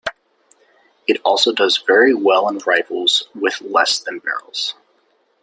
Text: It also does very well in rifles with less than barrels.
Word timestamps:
It 1.05 1.21
also 1.23 1.53
does 1.53 1.77
very 1.85 2.11
well 2.15 2.49
in 2.49 2.57
rifles 2.65 3.29
with 3.35 3.61
less 3.61 3.99
than 3.99 4.17
barrels. 4.17 4.73